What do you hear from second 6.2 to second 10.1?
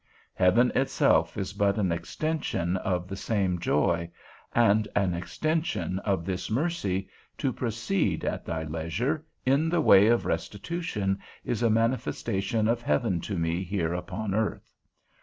this mercy, to proceed at thy leisure, in the way